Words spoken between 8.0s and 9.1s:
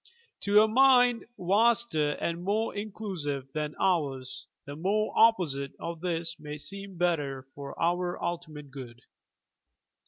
ultimate good.